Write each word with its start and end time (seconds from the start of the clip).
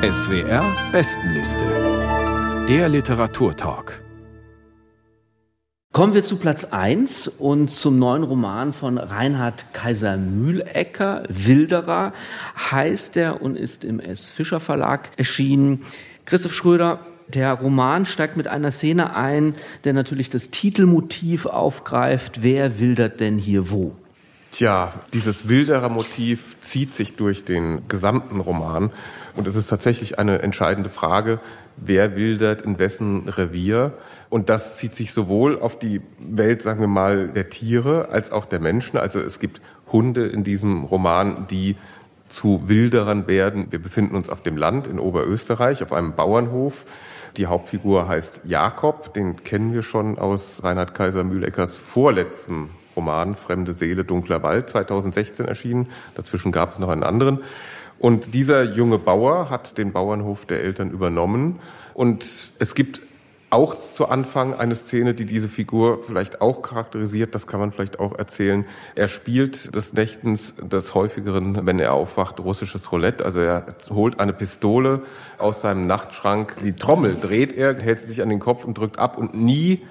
SWR 0.00 0.92
Bestenliste. 0.92 1.64
Der 2.68 2.88
Literaturtalk. 2.88 4.00
Kommen 5.92 6.14
wir 6.14 6.22
zu 6.22 6.36
Platz 6.36 6.66
1 6.66 7.26
und 7.26 7.72
zum 7.72 7.98
neuen 7.98 8.22
Roman 8.22 8.72
von 8.72 8.96
Reinhard 8.96 9.74
Kaiser 9.74 10.16
Mühlecker. 10.16 11.24
Wilderer 11.28 12.12
heißt 12.70 13.16
er 13.16 13.42
und 13.42 13.56
ist 13.56 13.82
im 13.82 13.98
S. 13.98 14.30
Fischer 14.30 14.60
Verlag 14.60 15.10
erschienen. 15.16 15.84
Christoph 16.26 16.54
Schröder, 16.54 17.00
der 17.26 17.54
Roman 17.54 18.06
steigt 18.06 18.36
mit 18.36 18.46
einer 18.46 18.70
Szene 18.70 19.16
ein, 19.16 19.56
der 19.82 19.94
natürlich 19.94 20.30
das 20.30 20.50
Titelmotiv 20.50 21.44
aufgreift. 21.44 22.44
Wer 22.44 22.78
wildert 22.78 23.18
denn 23.18 23.36
hier 23.36 23.72
wo? 23.72 23.96
Tja, 24.50 24.92
dieses 25.12 25.48
Wilderer-Motiv 25.48 26.60
zieht 26.60 26.94
sich 26.94 27.16
durch 27.16 27.44
den 27.44 27.86
gesamten 27.86 28.40
Roman. 28.40 28.92
Und 29.36 29.46
es 29.46 29.56
ist 29.56 29.68
tatsächlich 29.68 30.18
eine 30.18 30.40
entscheidende 30.40 30.90
Frage, 30.90 31.38
wer 31.76 32.16
wildert 32.16 32.62
in 32.62 32.78
wessen 32.78 33.28
Revier. 33.28 33.92
Und 34.30 34.48
das 34.48 34.76
zieht 34.76 34.94
sich 34.94 35.12
sowohl 35.12 35.60
auf 35.60 35.78
die 35.78 36.00
Welt, 36.18 36.62
sagen 36.62 36.80
wir 36.80 36.88
mal, 36.88 37.28
der 37.28 37.50
Tiere 37.50 38.08
als 38.08 38.32
auch 38.32 38.46
der 38.46 38.58
Menschen. 38.58 38.98
Also 38.98 39.20
es 39.20 39.38
gibt 39.38 39.60
Hunde 39.92 40.26
in 40.26 40.44
diesem 40.44 40.84
Roman, 40.84 41.46
die 41.46 41.76
zu 42.28 42.62
Wilderern 42.66 43.26
werden. 43.26 43.68
Wir 43.70 43.80
befinden 43.80 44.16
uns 44.16 44.28
auf 44.28 44.42
dem 44.42 44.56
Land 44.56 44.86
in 44.86 44.98
Oberösterreich, 44.98 45.82
auf 45.82 45.92
einem 45.92 46.14
Bauernhof. 46.14 46.84
Die 47.36 47.46
Hauptfigur 47.46 48.08
heißt 48.08 48.42
Jakob, 48.44 49.14
den 49.14 49.44
kennen 49.44 49.72
wir 49.72 49.82
schon 49.82 50.18
aus 50.18 50.62
Reinhard 50.64 50.94
Kaiser 50.94 51.24
Mühleckers 51.24 51.76
vorletztem 51.76 52.70
Roman 52.98 53.36
Fremde 53.36 53.74
Seele, 53.74 54.04
Dunkler 54.04 54.42
Wald, 54.42 54.70
2016 54.70 55.46
erschienen. 55.46 55.86
Dazwischen 56.16 56.50
gab 56.50 56.72
es 56.72 56.78
noch 56.80 56.88
einen 56.88 57.04
anderen. 57.04 57.44
Und 58.00 58.34
dieser 58.34 58.64
junge 58.64 58.98
Bauer 58.98 59.50
hat 59.50 59.78
den 59.78 59.92
Bauernhof 59.92 60.46
der 60.46 60.64
Eltern 60.64 60.90
übernommen. 60.90 61.60
Und 61.94 62.50
es 62.58 62.74
gibt 62.74 63.02
auch 63.50 63.76
zu 63.76 64.08
Anfang 64.08 64.52
eine 64.52 64.74
Szene, 64.74 65.14
die 65.14 65.26
diese 65.26 65.48
Figur 65.48 66.00
vielleicht 66.04 66.40
auch 66.40 66.60
charakterisiert, 66.60 67.34
das 67.34 67.46
kann 67.46 67.60
man 67.60 67.72
vielleicht 67.72 68.00
auch 68.00 68.18
erzählen. 68.18 68.66
Er 68.96 69.08
spielt 69.08 69.74
des 69.74 69.92
Nächtens 69.94 70.54
des 70.56 70.94
häufigeren, 70.94 71.64
wenn 71.64 71.78
er 71.78 71.94
aufwacht, 71.94 72.40
russisches 72.40 72.90
Roulette. 72.92 73.24
Also 73.24 73.40
er 73.40 73.76
holt 73.90 74.20
eine 74.20 74.32
Pistole 74.32 75.02
aus 75.38 75.62
seinem 75.62 75.86
Nachtschrank, 75.86 76.56
die 76.62 76.74
Trommel 76.74 77.16
dreht 77.18 77.52
er, 77.52 77.78
hält 77.78 78.00
sich 78.00 78.22
an 78.22 78.28
den 78.28 78.40
Kopf 78.40 78.64
und 78.64 78.76
drückt 78.76 78.98
ab 78.98 79.16
und 79.16 79.34
nie 79.34 79.82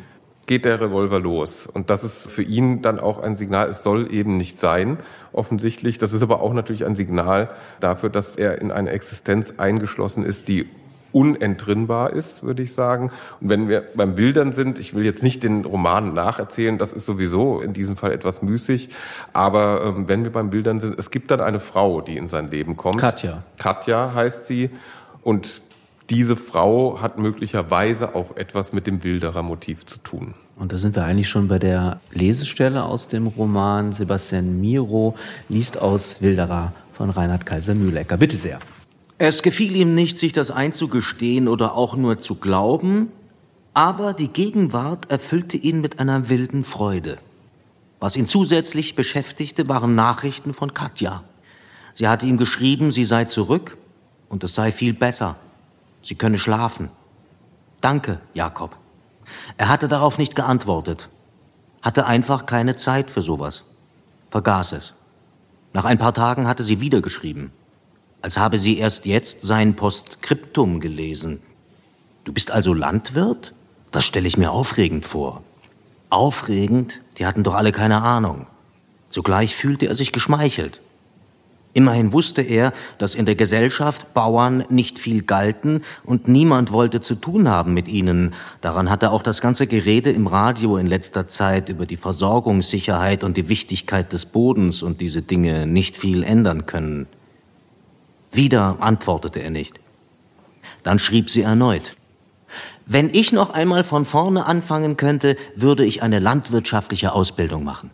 geht 0.47 0.65
der 0.65 0.81
Revolver 0.81 1.19
los. 1.19 1.67
Und 1.67 1.89
das 1.89 2.03
ist 2.03 2.31
für 2.31 2.41
ihn 2.41 2.81
dann 2.81 2.99
auch 2.99 3.19
ein 3.19 3.35
Signal, 3.35 3.69
es 3.69 3.83
soll 3.83 4.11
eben 4.11 4.37
nicht 4.37 4.59
sein, 4.59 4.97
offensichtlich. 5.33 5.97
Das 5.99 6.13
ist 6.13 6.23
aber 6.23 6.41
auch 6.41 6.53
natürlich 6.53 6.85
ein 6.85 6.95
Signal 6.95 7.49
dafür, 7.79 8.09
dass 8.09 8.35
er 8.37 8.59
in 8.61 8.71
eine 8.71 8.89
Existenz 8.89 9.55
eingeschlossen 9.57 10.25
ist, 10.25 10.47
die 10.47 10.67
unentrinnbar 11.11 12.13
ist, 12.13 12.43
würde 12.43 12.63
ich 12.63 12.73
sagen. 12.73 13.11
Und 13.41 13.49
wenn 13.49 13.67
wir 13.67 13.83
beim 13.95 14.15
Bildern 14.15 14.53
sind, 14.53 14.79
ich 14.79 14.93
will 14.93 15.03
jetzt 15.03 15.23
nicht 15.23 15.43
den 15.43 15.65
Roman 15.65 16.13
nacherzählen, 16.13 16.77
das 16.77 16.93
ist 16.93 17.05
sowieso 17.05 17.61
in 17.61 17.73
diesem 17.73 17.95
Fall 17.95 18.11
etwas 18.11 18.41
müßig, 18.41 18.89
aber 19.33 19.83
ähm, 19.83 20.07
wenn 20.07 20.23
wir 20.23 20.31
beim 20.31 20.49
Bildern 20.49 20.79
sind, 20.79 20.97
es 20.97 21.09
gibt 21.11 21.31
dann 21.31 21.41
eine 21.41 21.59
Frau, 21.59 22.01
die 22.01 22.17
in 22.17 22.27
sein 22.27 22.51
Leben 22.51 22.77
kommt. 22.77 22.99
Katja. 22.99 23.43
Katja 23.57 24.13
heißt 24.13 24.45
sie 24.45 24.69
und 25.23 25.61
diese 26.09 26.37
Frau 26.37 27.01
hat 27.01 27.17
möglicherweise 27.17 28.15
auch 28.15 28.37
etwas 28.37 28.71
mit 28.71 28.87
dem 28.87 29.03
Wilderer-Motiv 29.03 29.85
zu 29.85 29.97
tun. 29.99 30.33
Und 30.55 30.73
da 30.73 30.77
sind 30.77 30.95
wir 30.95 31.03
eigentlich 31.03 31.29
schon 31.29 31.47
bei 31.47 31.59
der 31.59 31.99
Lesestelle 32.11 32.83
aus 32.83 33.07
dem 33.07 33.27
Roman. 33.27 33.91
Sebastian 33.91 34.59
Miro 34.59 35.15
liest 35.49 35.77
aus 35.79 36.21
Wilderer 36.21 36.73
von 36.93 37.09
Reinhard 37.09 37.45
Kaiser 37.45 37.75
Mühlecker. 37.75 38.17
Bitte 38.17 38.37
sehr. 38.37 38.59
Es 39.19 39.43
gefiel 39.43 39.75
ihm 39.75 39.95
nicht, 39.95 40.17
sich 40.17 40.33
das 40.33 40.49
einzugestehen 40.49 41.47
oder 41.47 41.75
auch 41.75 41.95
nur 41.95 42.19
zu 42.19 42.35
glauben, 42.35 43.09
aber 43.73 44.13
die 44.13 44.29
Gegenwart 44.29 45.11
erfüllte 45.11 45.57
ihn 45.57 45.81
mit 45.81 45.99
einer 45.99 46.29
wilden 46.29 46.63
Freude. 46.63 47.17
Was 47.99 48.15
ihn 48.15 48.27
zusätzlich 48.27 48.95
beschäftigte, 48.95 49.67
waren 49.67 49.95
Nachrichten 49.95 50.53
von 50.53 50.73
Katja. 50.73 51.23
Sie 51.93 52.07
hatte 52.07 52.27
ihm 52.27 52.37
geschrieben, 52.37 52.91
sie 52.91 53.05
sei 53.05 53.25
zurück 53.25 53.77
und 54.29 54.43
es 54.43 54.55
sei 54.55 54.71
viel 54.71 54.93
besser. 54.93 55.35
Sie 56.07 56.15
könne 56.15 56.39
schlafen. 56.39 56.89
Danke, 57.81 58.21
Jakob. 58.33 58.77
Er 59.57 59.67
hatte 59.67 59.87
darauf 59.87 60.17
nicht 60.17 60.35
geantwortet, 60.35 61.09
hatte 61.81 62.05
einfach 62.05 62.45
keine 62.45 62.75
Zeit 62.77 63.11
für 63.11 63.21
sowas, 63.21 63.65
vergaß 64.31 64.71
es. 64.71 64.93
Nach 65.73 65.85
ein 65.85 65.97
paar 65.97 66.13
Tagen 66.13 66.47
hatte 66.47 66.63
sie 66.63 66.79
wieder 66.79 67.01
geschrieben 67.01 67.51
als 68.21 68.37
habe 68.37 68.57
sie 68.57 68.77
erst 68.77 69.05
jetzt 69.05 69.43
sein 69.43 69.75
Postskriptum 69.75 70.79
gelesen. 70.79 71.41
Du 72.23 72.33
bist 72.33 72.51
also 72.51 72.73
Landwirt? 72.73 73.53
Das 73.91 74.05
stelle 74.05 74.27
ich 74.27 74.37
mir 74.37 74.51
aufregend 74.51 75.05
vor. 75.05 75.43
Aufregend? 76.09 77.01
Die 77.17 77.25
hatten 77.25 77.43
doch 77.43 77.53
alle 77.53 77.71
keine 77.71 78.01
Ahnung. 78.01 78.47
Zugleich 79.09 79.55
fühlte 79.55 79.87
er 79.87 79.95
sich 79.95 80.11
geschmeichelt. 80.11 80.81
Immerhin 81.77 82.11
wusste 82.11 82.41
er, 82.41 82.73
dass 82.97 83.13
in 83.13 83.27
der 83.27 83.35
Gesellschaft 83.35 84.15
Bauern 84.15 84.63
nicht 84.69 84.97
viel 84.97 85.21
galten 85.21 85.83
und 86.03 86.27
niemand 86.27 86.71
wollte 86.71 87.01
zu 87.01 87.13
tun 87.13 87.47
haben 87.47 87.75
mit 87.75 87.87
ihnen. 87.87 88.33
Daran 88.61 88.89
hatte 88.89 89.11
auch 89.11 89.21
das 89.21 89.41
ganze 89.41 89.67
Gerede 89.67 90.09
im 90.09 90.25
Radio 90.25 90.77
in 90.77 90.87
letzter 90.87 91.27
Zeit 91.27 91.69
über 91.69 91.85
die 91.85 91.95
Versorgungssicherheit 91.95 93.23
und 93.23 93.37
die 93.37 93.47
Wichtigkeit 93.47 94.11
des 94.11 94.25
Bodens 94.25 94.81
und 94.81 95.01
diese 95.01 95.21
Dinge 95.21 95.67
nicht 95.67 95.97
viel 95.97 96.23
ändern 96.23 96.65
können. 96.65 97.05
Wieder 98.31 98.77
antwortete 98.79 99.43
er 99.43 99.51
nicht. 99.51 99.79
Dann 100.81 100.97
schrieb 100.97 101.29
sie 101.29 101.43
erneut. 101.43 101.95
Wenn 102.87 103.11
ich 103.13 103.31
noch 103.31 103.51
einmal 103.51 103.83
von 103.83 104.05
vorne 104.05 104.47
anfangen 104.47 104.97
könnte, 104.97 105.37
würde 105.55 105.85
ich 105.85 106.01
eine 106.01 106.17
landwirtschaftliche 106.17 107.13
Ausbildung 107.13 107.63
machen. 107.63 107.91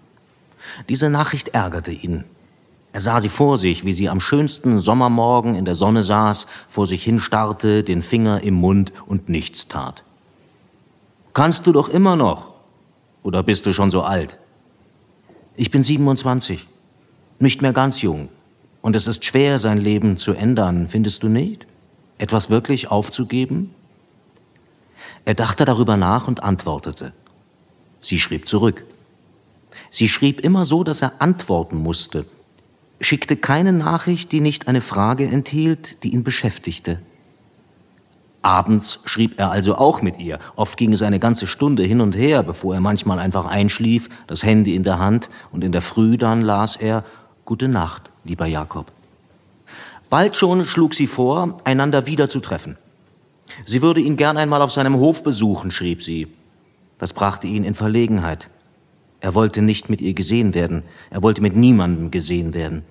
Diese 0.87 1.09
Nachricht 1.09 1.49
ärgerte 1.49 1.91
ihn. 1.91 2.23
Er 2.93 3.01
sah 3.01 3.19
sie 3.19 3.29
vor 3.29 3.57
sich, 3.57 3.85
wie 3.85 3.91
sie 3.91 4.07
am 4.07 4.19
schönsten 4.19 4.79
Sommermorgen 4.79 5.55
in 5.55 5.65
der 5.65 5.73
Sonne 5.73 6.03
saß, 6.03 6.45
vor 6.69 6.85
sich 6.85 7.03
hinstarrte, 7.03 7.83
den 7.83 8.03
Finger 8.03 8.43
im 8.43 8.53
Mund 8.53 8.93
und 9.07 9.29
nichts 9.29 9.67
tat. 9.67 10.03
Kannst 11.33 11.65
du 11.65 11.71
doch 11.71 11.89
immer 11.89 12.15
noch. 12.15 12.53
Oder 13.23 13.41
bist 13.41 13.65
du 13.65 13.73
schon 13.73 13.89
so 13.89 14.03
alt? 14.03 14.37
Ich 15.55 15.71
bin 15.71 15.81
27, 15.81 16.67
nicht 17.39 17.63
mehr 17.63 17.73
ganz 17.73 18.03
jung. 18.03 18.29
Und 18.83 18.95
es 18.95 19.07
ist 19.07 19.25
schwer, 19.25 19.57
sein 19.57 19.79
Leben 19.79 20.17
zu 20.17 20.33
ändern, 20.33 20.87
findest 20.87 21.23
du 21.23 21.29
nicht? 21.29 21.65
Etwas 22.19 22.51
wirklich 22.51 22.91
aufzugeben? 22.91 23.73
Er 25.25 25.33
dachte 25.33 25.65
darüber 25.65 25.97
nach 25.97 26.27
und 26.27 26.43
antwortete. 26.43 27.13
Sie 27.99 28.19
schrieb 28.19 28.47
zurück. 28.47 28.83
Sie 29.89 30.09
schrieb 30.09 30.41
immer 30.41 30.65
so, 30.65 30.83
dass 30.83 31.01
er 31.01 31.13
antworten 31.19 31.77
musste, 31.77 32.25
schickte 33.03 33.35
keine 33.35 33.73
Nachricht, 33.73 34.31
die 34.31 34.41
nicht 34.41 34.67
eine 34.67 34.81
Frage 34.81 35.25
enthielt, 35.25 36.03
die 36.03 36.13
ihn 36.13 36.23
beschäftigte. 36.23 36.99
Abends 38.41 39.01
schrieb 39.05 39.39
er 39.39 39.51
also 39.51 39.75
auch 39.75 40.01
mit 40.01 40.19
ihr. 40.19 40.37
Oft 40.55 40.75
ging 40.77 40.91
es 40.91 41.01
eine 41.01 41.19
ganze 41.19 41.47
Stunde 41.47 41.83
hin 41.83 42.01
und 42.01 42.15
her, 42.15 42.43
bevor 42.43 42.73
er 42.73 42.81
manchmal 42.81 43.19
einfach 43.19 43.45
einschlief, 43.45 44.09
das 44.27 44.43
Handy 44.43 44.75
in 44.75 44.83
der 44.83 44.99
Hand, 44.99 45.29
und 45.51 45.63
in 45.63 45.71
der 45.71 45.81
Früh 45.81 46.17
dann 46.17 46.41
las 46.41 46.75
er 46.75 47.05
Gute 47.45 47.67
Nacht 47.67 48.09
lieber 48.23 48.45
Jakob. 48.45 48.91
Bald 50.09 50.35
schon 50.35 50.65
schlug 50.65 50.93
sie 50.93 51.07
vor, 51.07 51.57
einander 51.63 52.05
wieder 52.05 52.29
zu 52.29 52.39
treffen. 52.39 52.77
Sie 53.65 53.81
würde 53.81 53.99
ihn 53.99 54.17
gern 54.17 54.37
einmal 54.37 54.61
auf 54.61 54.71
seinem 54.71 54.97
Hof 54.97 55.23
besuchen, 55.23 55.71
schrieb 55.71 56.01
sie. 56.01 56.27
Das 56.99 57.13
brachte 57.13 57.47
ihn 57.47 57.63
in 57.63 57.75
Verlegenheit. 57.75 58.49
Er 59.19 59.35
wollte 59.35 59.61
nicht 59.61 59.89
mit 59.89 60.01
ihr 60.01 60.13
gesehen 60.13 60.53
werden. 60.53 60.83
Er 61.09 61.23
wollte 61.23 61.41
mit 61.41 61.55
niemandem 61.55 62.11
gesehen 62.11 62.53
werden. 62.53 62.83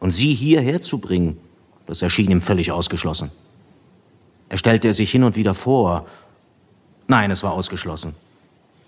Und 0.00 0.12
sie 0.12 0.34
hierher 0.34 0.80
zu 0.80 0.98
bringen, 0.98 1.38
das 1.86 2.02
erschien 2.02 2.30
ihm 2.30 2.42
völlig 2.42 2.72
ausgeschlossen. 2.72 3.30
Er 4.48 4.58
stellte 4.58 4.88
es 4.88 4.96
sich 4.96 5.10
hin 5.10 5.22
und 5.22 5.36
wieder 5.36 5.54
vor. 5.54 6.06
Nein, 7.06 7.30
es 7.30 7.42
war 7.42 7.52
ausgeschlossen. 7.52 8.14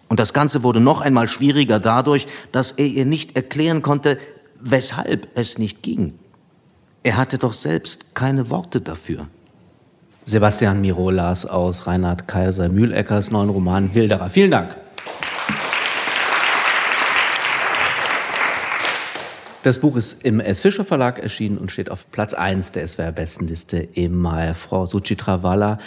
Und 0.09 0.21
das 0.21 0.33
Ganze 0.33 0.63
wurde 0.63 0.81
noch 0.81 1.01
einmal 1.01 1.29
schwieriger 1.29 1.79
dadurch, 1.79 2.27
dass 2.51 2.73
er 2.73 2.87
ihr 2.87 3.05
nicht 3.05 3.37
erklären 3.37 3.81
konnte, 3.83 4.19
weshalb 4.61 5.29
es 5.37 5.59
nicht 5.59 5.83
ging. 5.83 6.15
Er 7.03 7.17
hatte 7.17 7.39
doch 7.39 7.53
selbst 7.53 8.15
keine 8.15 8.51
Worte 8.51 8.81
dafür. 8.81 9.27
Sebastian 10.25 10.81
Mirolas 10.81 11.47
aus 11.47 11.87
Reinhard 11.87 12.29
Kaiser 12.29 12.69
Mühleckers 12.69 13.31
neuen 13.31 13.51
Roman 13.51 13.95
Wilderer. 13.95 14.31
Vielen 14.31 14.51
Dank. 14.51 14.77
Das 19.63 19.79
Buch 19.79 19.97
ist 19.97 20.25
im 20.25 20.41
S. 20.41 20.61
Fischer 20.61 20.85
Verlag 20.85 21.21
erschienen 21.21 21.57
und 21.57 21.71
steht 21.71 21.89
auf 21.89 22.11
Platz 22.11 22.35
1 22.35 22.73
der 22.73 22.87
SWR-Bestenliste 22.87 23.77
im 23.95 24.21
Mai. 24.21 24.55
Frau 24.55 24.87
Suchitra 24.87 25.45
Walla, 25.45 25.79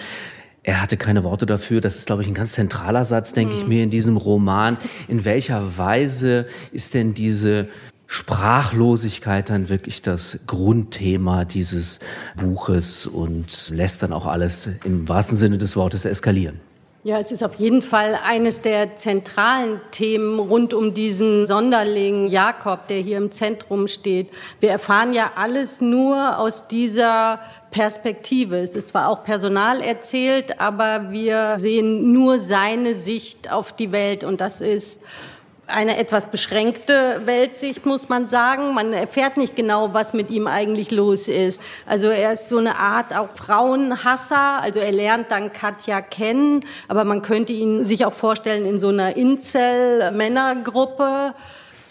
er 0.64 0.82
hatte 0.82 0.96
keine 0.96 1.26
Worte 1.26 1.46
dafür. 1.46 1.82
Das 1.82 1.98
ist, 1.98 2.08
glaube 2.08 2.22
ich, 2.22 2.30
ein 2.30 2.34
ganz 2.34 2.54
zentraler 2.54 3.04
Satz, 3.04 3.34
denke 3.34 3.54
mhm. 3.54 3.60
ich 3.60 3.68
mir, 3.68 3.84
in 3.84 3.90
diesem 3.90 4.16
Roman. 4.16 4.78
In 5.10 5.26
welcher 5.26 5.78
Weise 5.78 6.46
ist 6.72 6.94
denn 6.94 7.14
diese 7.14 7.68
Sprachlosigkeit 8.08 9.50
dann 9.50 9.68
wirklich 9.68 10.02
das 10.02 10.40
Grundthema 10.48 11.44
dieses 11.44 12.00
Buches 12.38 13.06
und 13.06 13.72
lässt 13.72 14.04
dann 14.04 14.14
auch 14.14 14.26
alles 14.26 14.70
im 14.86 15.10
wahrsten 15.10 15.38
Sinne 15.38 15.58
des 15.58 15.76
Wortes 15.76 16.06
eskalieren. 16.06 16.62
Ja, 17.06 17.20
es 17.20 17.32
ist 17.32 17.44
auf 17.44 17.54
jeden 17.58 17.84
Fall 17.84 18.18
eines 18.28 18.62
der 18.62 18.96
zentralen 18.96 19.80
Themen 19.92 20.40
rund 20.40 20.74
um 20.74 20.96
diesen 20.96 21.46
Sonderling 21.46 22.26
Jakob, 22.26 22.88
der 22.88 22.98
hier 22.98 23.18
im 23.18 23.30
Zentrum 23.30 23.88
steht. 23.88 24.32
Wir 24.60 24.72
erfahren 24.72 25.14
ja 25.14 25.34
alles 25.36 25.82
nur 25.82 26.40
aus 26.40 26.68
dieser 26.68 27.40
Perspektive. 27.70 28.58
Es 28.58 28.76
ist 28.76 28.88
zwar 28.88 29.08
auch 29.10 29.24
Personal 29.24 29.82
erzählt, 29.82 30.60
aber 30.60 31.12
wir 31.12 31.60
sehen 31.60 32.12
nur 32.12 32.40
seine 32.40 32.96
Sicht 32.96 33.52
auf 33.52 33.74
die 33.74 33.92
Welt 33.92 34.24
und 34.24 34.42
das 34.42 34.60
ist 34.60 35.04
eine 35.68 35.98
etwas 35.98 36.28
beschränkte 36.28 37.22
Weltsicht, 37.26 37.86
muss 37.86 38.08
man 38.10 38.26
sagen. 38.28 38.74
Man 38.74 38.94
erfährt 38.94 39.38
nicht 39.38 39.56
genau, 39.56 39.94
was 39.94 40.14
mit 40.14 40.32
ihm 40.32 40.48
eigentlich 40.48 40.90
los 40.92 41.28
ist. 41.28 41.62
Also 41.86 42.08
er 42.08 42.34
ist 42.34 42.50
so 42.50 42.58
eine 42.58 42.78
Art 42.78 43.16
auch 43.16 43.30
Frauenhasser. 43.36 44.62
Also 44.62 44.80
er 44.80 44.92
lernt 44.92 45.30
dann 45.32 45.54
Katja 45.54 46.02
kennen, 46.02 46.62
aber 46.88 47.04
man 47.04 47.22
könnte 47.22 47.54
ihn 47.54 47.86
sich 47.86 48.06
auch 48.06 48.14
vorstellen 48.14 48.66
in 48.66 48.80
so 48.80 48.88
einer 48.90 49.16
Incel-Männergruppe. 49.16 51.36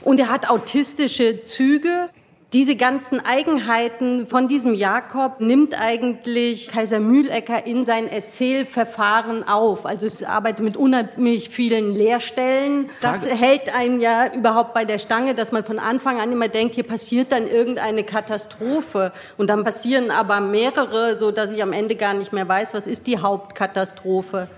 Und 0.03 0.21
er 0.21 0.29
hat 0.29 0.51
autistische 0.51 1.43
Züge 1.43 2.11
diese 2.55 2.77
ganzen 2.77 3.19
Eigenheiten 3.27 4.29
von 4.29 4.47
diesem 4.47 4.75
Jakob 4.75 5.41
nimmt 5.41 5.79
eigentlich 5.79 6.69
Kaiser 6.69 7.01
Mühlecker 7.01 7.67
in 7.67 7.83
sein 7.83 8.07
Erzählverfahren 8.07 9.47
auf. 9.47 9.85
Also 9.85 10.07
es 10.07 10.23
arbeitet 10.23 10.65
mit 10.65 10.77
unheimlich 10.77 11.51
vielen 11.51 11.93
Leerstellen. 11.93 12.91
Das 13.01 13.27
hält 13.27 13.75
einen 13.75 14.01
ja 14.01 14.33
überhaupt 14.33 14.73
bei 14.73 14.85
der 14.85 15.01
Stange, 15.01 15.35
dass 15.35 15.51
man 15.51 15.65
von 15.65 15.81
Anfang 15.81 16.21
an 16.21 16.31
immer 16.31 16.47
denkt, 16.47 16.77
hier 16.77 16.87
passiert 16.87 17.33
dann 17.33 17.49
irgendeine 17.49 18.05
Katastrophe. 18.05 19.11
Und 19.37 19.51
dann 19.51 19.65
passieren 19.65 20.13
aber 20.13 20.39
mehrere, 20.41 21.19
so 21.19 21.33
dass 21.33 21.51
ich 21.51 21.61
am 21.61 21.73
Ende 21.73 21.97
gar 21.97 22.15
nicht 22.15 22.33
mehr 22.33 22.49
weiß, 22.49 22.73
was 22.73 22.87
ist 22.87 23.09
die 23.09 23.19
Hauptkatastrophe. 23.19 24.49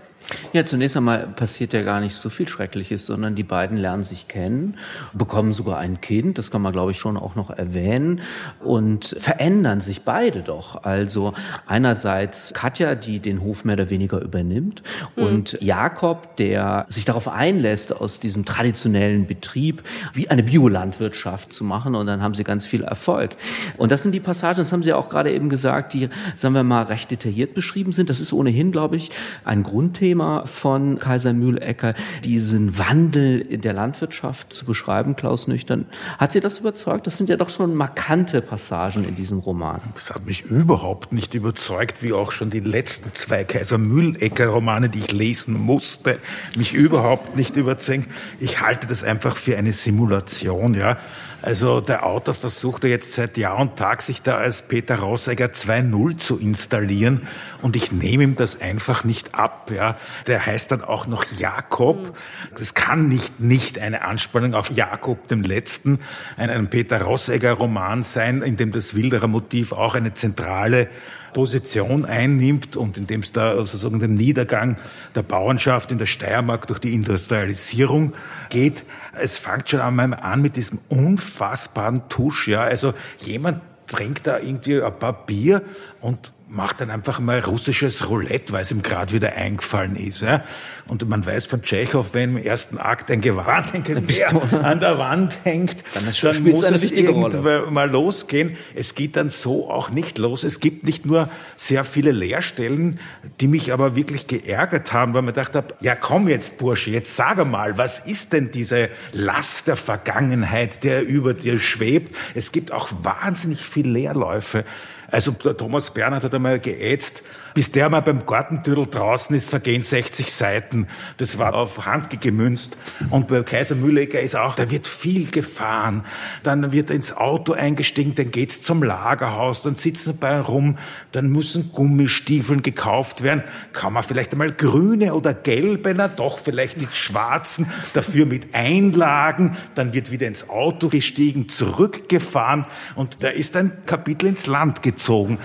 Ja, 0.52 0.64
zunächst 0.64 0.96
einmal 0.96 1.28
passiert 1.28 1.72
ja 1.72 1.82
gar 1.82 2.00
nicht 2.00 2.14
so 2.14 2.30
viel 2.30 2.48
Schreckliches, 2.48 3.06
sondern 3.06 3.36
die 3.36 3.44
beiden 3.44 3.76
lernen 3.76 4.02
sich 4.02 4.26
kennen, 4.26 4.76
bekommen 5.12 5.52
sogar 5.52 5.78
ein 5.78 6.00
Kind, 6.00 6.38
das 6.38 6.50
kann 6.50 6.62
man 6.62 6.72
glaube 6.72 6.90
ich 6.90 6.98
schon 6.98 7.16
auch 7.16 7.36
noch 7.36 7.50
erwähnen, 7.50 8.20
und 8.64 9.14
verändern 9.18 9.80
sich 9.80 10.02
beide 10.02 10.40
doch. 10.40 10.82
Also 10.82 11.32
einerseits 11.66 12.54
Katja, 12.54 12.94
die 12.94 13.20
den 13.20 13.42
Hof 13.42 13.64
mehr 13.64 13.74
oder 13.74 13.90
weniger 13.90 14.20
übernimmt, 14.20 14.82
mhm. 15.14 15.22
und 15.22 15.58
Jakob, 15.60 16.36
der 16.36 16.86
sich 16.88 17.04
darauf 17.04 17.28
einlässt, 17.28 17.94
aus 17.94 18.18
diesem 18.18 18.44
traditionellen 18.44 19.26
Betrieb 19.26 19.82
wie 20.12 20.28
eine 20.28 20.42
Biolandwirtschaft 20.42 21.52
zu 21.52 21.62
machen, 21.62 21.94
und 21.94 22.06
dann 22.06 22.22
haben 22.22 22.34
sie 22.34 22.44
ganz 22.44 22.66
viel 22.66 22.82
Erfolg. 22.82 23.36
Und 23.76 23.92
das 23.92 24.02
sind 24.02 24.12
die 24.12 24.20
Passagen, 24.20 24.58
das 24.58 24.72
haben 24.72 24.82
Sie 24.82 24.92
auch 24.92 25.08
gerade 25.08 25.32
eben 25.32 25.48
gesagt, 25.48 25.92
die, 25.92 26.08
sagen 26.34 26.54
wir 26.54 26.64
mal, 26.64 26.84
recht 26.84 27.10
detailliert 27.10 27.54
beschrieben 27.54 27.92
sind. 27.92 28.10
Das 28.10 28.20
ist 28.20 28.32
ohnehin, 28.32 28.72
glaube 28.72 28.96
ich, 28.96 29.10
ein 29.44 29.62
Grundthema 29.62 30.05
Thema 30.06 30.46
von 30.46 31.00
Kaiser 31.00 31.32
Mühlecker, 31.32 31.94
diesen 32.22 32.78
Wandel 32.78 33.40
in 33.40 33.60
der 33.60 33.72
Landwirtschaft 33.72 34.52
zu 34.52 34.64
beschreiben, 34.64 35.16
Klaus 35.16 35.48
Nüchtern. 35.48 35.86
Hat 36.18 36.30
Sie 36.30 36.38
das 36.38 36.60
überzeugt? 36.60 37.08
Das 37.08 37.18
sind 37.18 37.28
ja 37.28 37.36
doch 37.36 37.50
schon 37.50 37.74
markante 37.74 38.40
Passagen 38.40 39.02
in 39.02 39.16
diesem 39.16 39.40
Roman. 39.40 39.80
Das 39.96 40.14
hat 40.14 40.24
mich 40.24 40.44
überhaupt 40.44 41.12
nicht 41.12 41.34
überzeugt, 41.34 42.04
wie 42.04 42.12
auch 42.12 42.30
schon 42.30 42.50
die 42.50 42.60
letzten 42.60 43.12
zwei 43.14 43.42
Kaiser 43.42 43.78
Mühlecker 43.78 44.46
Romane, 44.46 44.90
die 44.90 45.00
ich 45.00 45.10
lesen 45.10 45.60
musste, 45.60 46.18
mich 46.54 46.72
überhaupt 46.72 47.34
nicht 47.34 47.56
überzeugt. 47.56 48.08
Ich 48.38 48.60
halte 48.60 48.86
das 48.86 49.02
einfach 49.02 49.34
für 49.34 49.58
eine 49.58 49.72
Simulation, 49.72 50.74
ja. 50.74 50.98
Also 51.42 51.80
der 51.80 52.04
Autor 52.04 52.34
versucht 52.34 52.84
ja 52.84 52.90
jetzt 52.90 53.14
seit 53.14 53.36
Jahr 53.36 53.58
und 53.58 53.76
Tag, 53.76 54.02
sich 54.02 54.22
da 54.22 54.36
als 54.36 54.62
Peter 54.62 54.98
Rossegger 54.98 55.46
2.0 55.46 56.16
zu 56.16 56.38
installieren 56.38 57.28
und 57.62 57.76
ich 57.76 57.92
nehme 57.92 58.24
ihm 58.24 58.36
das 58.36 58.60
einfach 58.60 59.04
nicht 59.04 59.34
ab. 59.34 59.70
Ja. 59.72 59.95
Der 60.26 60.44
heißt 60.44 60.72
dann 60.72 60.82
auch 60.82 61.06
noch 61.06 61.24
Jakob. 61.38 62.16
Das 62.58 62.74
kann 62.74 63.08
nicht 63.08 63.40
nicht 63.40 63.78
eine 63.78 64.02
Anspannung 64.02 64.54
auf 64.54 64.70
Jakob 64.70 65.28
dem 65.28 65.42
Letzten, 65.42 66.00
ein, 66.36 66.68
Peter 66.68 67.02
Rossegger 67.02 67.52
Roman 67.52 68.02
sein, 68.02 68.42
in 68.42 68.56
dem 68.56 68.72
das 68.72 68.94
Wilderer 68.94 69.28
Motiv 69.28 69.72
auch 69.72 69.94
eine 69.94 70.14
zentrale 70.14 70.88
Position 71.32 72.06
einnimmt 72.06 72.76
und 72.76 72.96
in 72.96 73.06
dem 73.06 73.20
es 73.20 73.30
da 73.30 73.56
sozusagen 73.56 74.00
den 74.00 74.14
Niedergang 74.14 74.78
der 75.14 75.22
Bauernschaft 75.22 75.92
in 75.92 75.98
der 75.98 76.06
Steiermark 76.06 76.66
durch 76.66 76.78
die 76.78 76.94
Industrialisierung 76.94 78.14
geht. 78.48 78.84
Es 79.20 79.38
fängt 79.38 79.68
schon 79.68 79.80
einmal 79.80 80.14
an 80.14 80.40
mit 80.40 80.56
diesem 80.56 80.78
unfassbaren 80.88 82.08
Tusch, 82.08 82.48
ja. 82.48 82.62
Also 82.62 82.94
jemand 83.18 83.60
trinkt 83.86 84.26
da 84.26 84.38
irgendwie 84.38 84.80
ein 84.80 84.98
paar 84.98 85.26
Bier 85.26 85.62
und 86.00 86.32
macht 86.48 86.80
dann 86.80 86.90
einfach 86.90 87.18
mal 87.18 87.40
russisches 87.40 88.08
Roulette, 88.08 88.52
weil 88.52 88.62
es 88.62 88.70
ihm 88.70 88.82
gerade 88.82 89.12
wieder 89.12 89.34
eingefallen 89.34 89.96
ist. 89.96 90.22
Ja? 90.22 90.44
Und 90.86 91.08
man 91.08 91.26
weiß 91.26 91.46
von 91.46 91.62
Tschechow, 91.62 92.06
wenn 92.12 92.36
im 92.36 92.42
ersten 92.42 92.78
Akt 92.78 93.10
ein 93.10 93.20
Gewand 93.20 93.72
an 94.62 94.80
der 94.80 94.98
Wand 94.98 95.38
hängt, 95.42 95.82
dann, 95.94 96.04
dann 96.04 96.42
muss 96.44 96.62
es 96.62 96.92
irgendwann 96.92 97.72
mal 97.72 97.90
losgehen. 97.90 98.56
Es 98.76 98.94
geht 98.94 99.16
dann 99.16 99.30
so 99.30 99.70
auch 99.70 99.90
nicht 99.90 100.18
los. 100.18 100.44
Es 100.44 100.60
gibt 100.60 100.84
nicht 100.84 101.04
nur 101.04 101.28
sehr 101.56 101.82
viele 101.82 102.12
Leerstellen, 102.12 103.00
die 103.40 103.48
mich 103.48 103.72
aber 103.72 103.96
wirklich 103.96 104.28
geärgert 104.28 104.92
haben, 104.92 105.14
weil 105.14 105.22
man 105.22 105.34
dachte, 105.34 105.64
ja 105.80 105.96
komm 105.96 106.28
jetzt 106.28 106.58
Bursche, 106.58 106.90
jetzt 106.90 107.16
sage 107.16 107.44
mal, 107.44 107.76
was 107.76 107.98
ist 107.98 108.32
denn 108.32 108.52
diese 108.52 108.88
Last 109.12 109.66
der 109.66 109.76
Vergangenheit, 109.76 110.84
der 110.84 111.04
über 111.04 111.34
dir 111.34 111.58
schwebt? 111.58 112.14
Es 112.34 112.52
gibt 112.52 112.70
auch 112.70 112.90
wahnsinnig 113.02 113.64
viele 113.64 113.90
Leerläufe. 113.90 114.64
Also 115.10 115.32
der 115.32 115.56
Thomas 115.56 115.90
Bernhard 115.90 116.24
hat 116.24 116.34
einmal 116.34 116.58
geätzt, 116.58 117.22
bis 117.56 117.70
der 117.72 117.88
mal 117.88 118.02
beim 118.02 118.26
Gartentüdel 118.26 118.84
draußen 118.84 119.34
ist, 119.34 119.48
vergehen 119.48 119.82
60 119.82 120.30
Seiten. 120.30 120.88
Das 121.16 121.38
war 121.38 121.54
auf 121.54 121.86
Hand 121.86 122.20
gemünzt. 122.20 122.76
Und 123.08 123.28
bei 123.28 123.42
Kaiser 123.44 123.76
Müllecker 123.76 124.20
ist 124.20 124.36
auch, 124.36 124.56
da 124.56 124.70
wird 124.70 124.86
viel 124.86 125.30
gefahren. 125.30 126.04
Dann 126.42 126.70
wird 126.70 126.90
ins 126.90 127.16
Auto 127.16 127.54
eingestiegen, 127.54 128.14
dann 128.14 128.30
geht's 128.30 128.60
zum 128.60 128.82
Lagerhaus, 128.82 129.62
dann 129.62 129.74
sitzen 129.74 130.18
bei 130.18 130.38
rum, 130.38 130.76
dann 131.12 131.30
müssen 131.30 131.72
Gummistiefeln 131.72 132.60
gekauft 132.60 133.22
werden. 133.22 133.42
Kann 133.72 133.94
man 133.94 134.02
vielleicht 134.02 134.32
einmal 134.32 134.52
grüne 134.52 135.14
oder 135.14 135.32
gelbe, 135.32 135.94
na 135.96 136.08
doch 136.08 136.38
vielleicht 136.38 136.78
nicht 136.78 136.94
schwarzen, 136.94 137.70
dafür 137.94 138.26
mit 138.26 138.54
Einlagen. 138.54 139.56
Dann 139.74 139.94
wird 139.94 140.10
wieder 140.10 140.26
ins 140.26 140.50
Auto 140.50 140.90
gestiegen, 140.90 141.48
zurückgefahren 141.48 142.66
und 142.96 143.22
da 143.22 143.28
ist 143.28 143.56
ein 143.56 143.72
Kapitel 143.86 144.26
ins 144.26 144.46
Land 144.46 144.82
gezogen. 144.82 145.38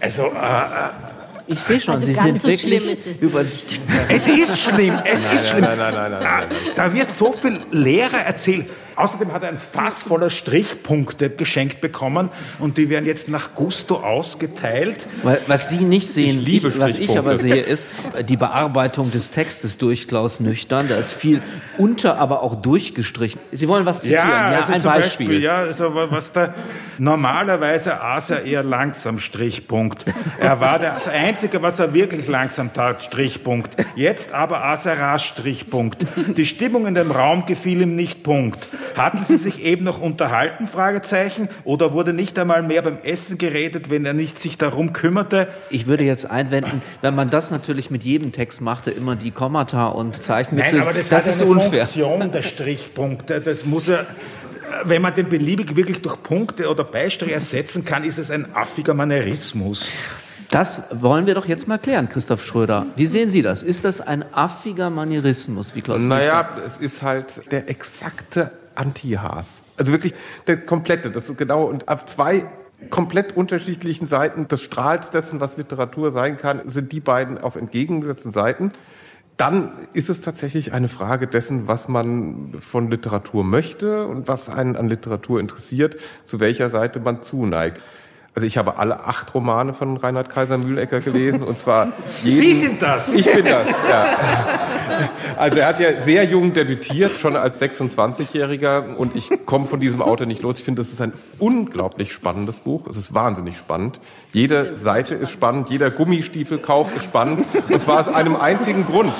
Also 0.00 0.28
äh, 0.28 0.28
äh 0.28 1.17
ich 1.48 1.60
sehe 1.60 1.80
schon, 1.80 1.94
also 1.94 2.06
Sie 2.06 2.14
sind 2.14 2.40
so 2.40 2.48
wirklich 2.48 2.60
schlimm 2.60 2.88
ist 2.88 3.06
es 3.06 3.22
über. 3.22 3.42
Nicht. 3.42 3.80
Es 4.08 4.26
ist 4.26 4.58
schlimm, 4.60 4.98
es 5.04 5.24
nein, 5.24 5.36
ist 5.36 5.48
schlimm. 5.48 5.60
Nein, 5.62 5.78
nein, 5.78 5.94
nein, 5.94 6.10
nein, 6.12 6.22
nein, 6.22 6.48
nein. 6.50 6.58
Da 6.76 6.94
wird 6.94 7.10
so 7.10 7.32
viel 7.32 7.60
Lehre 7.70 8.18
erzählt. 8.18 8.66
Außerdem 8.98 9.32
hat 9.32 9.44
er 9.44 9.50
ein 9.50 9.58
Fass 9.58 10.02
voller 10.02 10.28
Strichpunkte 10.28 11.30
geschenkt 11.30 11.80
bekommen 11.80 12.30
und 12.58 12.78
die 12.78 12.90
werden 12.90 13.06
jetzt 13.06 13.28
nach 13.28 13.54
Gusto 13.54 13.96
ausgeteilt. 13.96 15.06
Was 15.46 15.68
Sie 15.68 15.84
nicht 15.84 16.08
sehen, 16.08 16.42
ich 16.44 16.64
ich, 16.64 16.80
was 16.80 16.96
ich 16.96 17.16
aber 17.16 17.36
sehe, 17.36 17.62
ist 17.62 17.88
die 18.28 18.36
Bearbeitung 18.36 19.10
des 19.12 19.30
Textes 19.30 19.78
durch 19.78 20.08
Klaus 20.08 20.40
Nüchtern. 20.40 20.88
Da 20.88 20.96
ist 20.96 21.12
viel 21.12 21.42
unter, 21.76 22.18
aber 22.18 22.42
auch 22.42 22.56
durchgestrichen. 22.56 23.40
Sie 23.52 23.68
wollen 23.68 23.86
was 23.86 24.00
zitieren? 24.00 24.28
Ja, 24.28 24.52
ja 24.52 24.58
also 24.58 24.72
ein 24.72 24.82
Beispiel. 24.82 25.26
Beispiel. 25.26 25.42
Ja, 25.42 25.58
also 25.58 25.94
was 25.94 26.32
da 26.32 26.54
normalerweise 26.98 28.02
aß 28.02 28.30
er 28.30 28.44
eher 28.44 28.64
langsam 28.64 29.18
Strichpunkt. 29.20 30.04
Er 30.40 30.60
war 30.60 30.80
das 30.80 31.06
Einzige, 31.06 31.62
was 31.62 31.78
er 31.78 31.94
wirklich 31.94 32.26
langsam 32.26 32.72
tat, 32.72 33.04
Strichpunkt. 33.04 33.76
Jetzt 33.94 34.32
aber 34.32 34.64
aß 34.64 34.86
er 34.86 34.98
rasch 34.98 35.28
Strichpunkt. 35.28 36.04
Die 36.36 36.44
Stimmung 36.44 36.86
in 36.86 36.94
dem 36.94 37.12
Raum 37.12 37.46
gefiel 37.46 37.82
ihm 37.82 37.94
nicht 37.94 38.24
Punkt. 38.24 38.58
Hatten 38.96 39.24
Sie 39.24 39.36
sich 39.36 39.64
eben 39.64 39.84
noch 39.84 40.00
unterhalten, 40.00 40.66
Fragezeichen? 40.66 41.48
Oder 41.64 41.92
wurde 41.92 42.12
nicht 42.12 42.38
einmal 42.38 42.62
mehr 42.62 42.82
beim 42.82 42.98
Essen 43.02 43.38
geredet, 43.38 43.90
wenn 43.90 44.04
er 44.04 44.14
nicht 44.14 44.38
sich 44.38 44.58
darum 44.58 44.92
kümmerte? 44.92 45.48
Ich 45.70 45.86
würde 45.86 46.04
jetzt 46.04 46.30
einwenden, 46.30 46.82
wenn 47.02 47.14
man 47.14 47.30
das 47.30 47.50
natürlich 47.50 47.90
mit 47.90 48.04
jedem 48.04 48.32
Text 48.32 48.60
machte, 48.60 48.90
immer 48.90 49.16
die 49.16 49.30
Kommata 49.30 49.88
und 49.88 50.22
Zeichen 50.22 50.56
Nein, 50.56 50.80
aber 50.80 50.92
das, 50.92 51.08
das 51.08 51.26
ist 51.26 51.42
eine 51.42 51.50
unfair. 51.50 51.86
Funktion, 51.86 52.32
der 52.32 52.42
Strichpunkt. 52.42 53.30
Das 53.30 53.64
muss 53.64 53.88
er 53.88 54.06
wenn 54.84 55.02
man 55.02 55.14
den 55.14 55.28
beliebig 55.28 55.76
wirklich 55.76 56.02
durch 56.02 56.22
Punkte 56.22 56.68
oder 56.68 56.84
Beistriche 56.84 57.32
ersetzen 57.32 57.84
kann, 57.84 58.04
ist 58.04 58.18
es 58.18 58.30
ein 58.30 58.54
affiger 58.54 58.94
Manierismus. 58.94 59.90
Das 60.50 60.84
wollen 60.90 61.26
wir 61.26 61.34
doch 61.34 61.46
jetzt 61.46 61.68
mal 61.68 61.78
klären, 61.78 62.08
Christoph 62.08 62.44
Schröder. 62.44 62.86
Wie 62.96 63.06
sehen 63.06 63.28
Sie 63.28 63.42
das? 63.42 63.62
Ist 63.62 63.84
das 63.84 64.00
ein 64.00 64.24
affiger 64.32 64.88
Manierismus, 64.88 65.74
wie 65.74 65.82
Klaus 65.82 66.02
Naja, 66.02 66.40
Richter? 66.40 66.62
es 66.66 66.78
ist 66.78 67.02
halt 67.02 67.52
der 67.52 67.68
exakte 67.68 68.50
Anti-Haas. 68.78 69.62
Also 69.76 69.92
wirklich 69.92 70.14
der 70.46 70.58
komplette, 70.58 71.10
das 71.10 71.28
ist 71.28 71.36
genau, 71.38 71.64
und 71.64 71.88
auf 71.88 72.06
zwei 72.06 72.46
komplett 72.90 73.36
unterschiedlichen 73.36 74.06
Seiten 74.06 74.46
des 74.48 74.62
Strahls 74.62 75.10
dessen, 75.10 75.40
was 75.40 75.56
Literatur 75.56 76.12
sein 76.12 76.36
kann, 76.36 76.62
sind 76.68 76.92
die 76.92 77.00
beiden 77.00 77.38
auf 77.38 77.56
entgegengesetzten 77.56 78.32
Seiten. 78.32 78.72
dann 79.38 79.70
ist 79.92 80.10
es 80.10 80.20
tatsächlich 80.20 80.72
eine 80.72 80.88
Frage 80.88 81.28
dessen, 81.28 81.68
was 81.68 81.86
man 81.86 82.54
von 82.58 82.90
Literatur 82.90 83.44
möchte 83.44 84.06
und 84.06 84.26
was 84.26 84.50
einen 84.50 84.74
an 84.74 84.88
Literatur 84.88 85.38
interessiert, 85.38 85.96
zu 86.24 86.40
welcher 86.40 86.70
Seite 86.70 86.98
man 86.98 87.22
zuneigt. 87.22 87.80
Also 88.38 88.46
ich 88.46 88.56
habe 88.56 88.78
alle 88.78 89.00
acht 89.00 89.34
Romane 89.34 89.74
von 89.74 89.96
Reinhard 89.96 90.30
Kaiser 90.30 90.58
Mühlecker 90.58 91.00
gelesen 91.00 91.42
und 91.42 91.58
zwar 91.58 91.88
jeden, 92.22 92.38
Sie 92.38 92.54
sind 92.54 92.80
das. 92.80 93.12
Ich 93.12 93.26
bin 93.32 93.44
das. 93.44 93.66
Ja. 93.66 94.06
Also 95.36 95.58
er 95.58 95.66
hat 95.66 95.80
ja 95.80 96.00
sehr 96.02 96.22
jung 96.22 96.52
debütiert, 96.52 97.14
schon 97.14 97.34
als 97.34 97.60
26-Jähriger 97.60 98.94
und 98.94 99.16
ich 99.16 99.28
komme 99.44 99.66
von 99.66 99.80
diesem 99.80 100.00
Autor 100.02 100.28
nicht 100.28 100.40
los. 100.42 100.58
Ich 100.58 100.64
finde, 100.64 100.82
das 100.82 100.92
ist 100.92 101.00
ein 101.00 101.14
unglaublich 101.40 102.12
spannendes 102.12 102.60
Buch. 102.60 102.86
Es 102.86 102.96
ist 102.96 103.12
wahnsinnig 103.12 103.56
spannend. 103.56 103.98
Jede 104.32 104.76
Seite 104.76 105.16
ist 105.16 105.32
spannend, 105.32 105.70
jeder 105.70 105.90
Gummistiefelkauf 105.90 106.94
ist 106.94 107.06
spannend 107.06 107.44
und 107.68 107.82
zwar 107.82 107.98
aus 107.98 108.06
einem 108.06 108.36
einzigen 108.36 108.86
Grund, 108.86 109.12